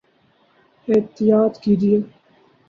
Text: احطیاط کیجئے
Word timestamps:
احطیاط 0.87 1.53
کیجئے 1.63 1.97